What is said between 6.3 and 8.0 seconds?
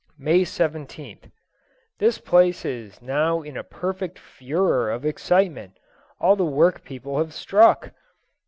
the work people have struck.